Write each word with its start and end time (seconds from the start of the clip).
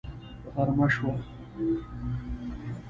غرمه 0.55 0.87
شوه 0.93 1.15